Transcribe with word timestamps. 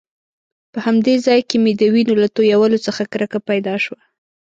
په 0.71 0.79
همدې 0.85 1.15
ځای 1.25 1.39
کې 1.49 1.57
مې 1.63 1.73
د 1.79 1.81
وینو 1.93 2.13
له 2.21 2.27
تويولو 2.35 2.77
څخه 2.85 3.01
کرکه 3.13 3.39
پیدا 3.49 3.75
شوه. 3.83 4.01